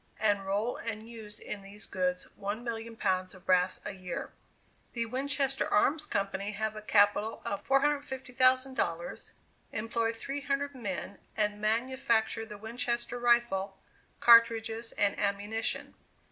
and 0.19 0.47
roll 0.47 0.77
and 0.77 1.07
use 1.07 1.37
in 1.37 1.61
these 1.61 1.85
goods 1.85 2.27
1,000,000 2.39 2.97
pounds 2.97 3.35
of 3.35 3.45
brass 3.45 3.79
a 3.85 3.93
year. 3.93 4.31
The 4.93 5.05
Winchester 5.05 5.67
Arms 5.71 6.07
Company 6.07 6.53
have 6.53 6.75
a 6.75 6.81
capital 6.81 7.39
of 7.45 7.63
$450,000, 7.67 9.31
employ 9.71 10.11
three 10.11 10.41
hundred 10.41 10.73
men, 10.73 11.19
and 11.37 11.61
manufacture 11.61 12.47
the 12.47 12.57
Winchester 12.57 13.19
rifle, 13.19 13.77
cartridges 14.19 14.91
and 14.93 15.19
ammunition. 15.19 15.93